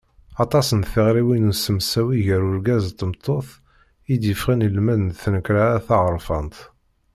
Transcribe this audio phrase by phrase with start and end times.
[0.43, 3.49] Aṭas n tiɣriwin i usemsawi gar urgaz d tmeṭṭut
[4.13, 6.55] i d-yeffɣen i lmend n tnekkra-a taɣerfant.